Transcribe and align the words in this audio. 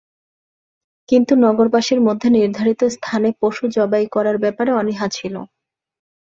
কিন্তু 1.09 1.33
নগরবাসীর 1.45 1.99
মধ্যে 2.01 2.27
নির্ধারিত 2.37 2.81
স্থানে 2.95 3.29
পশু 3.41 3.63
জবাই 3.75 4.05
করার 4.15 4.37
ব্যাপারে 4.43 4.71
অনীহা 4.73 5.07
ছিল। 5.09 5.35